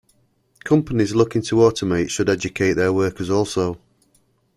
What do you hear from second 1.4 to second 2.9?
to automate should educate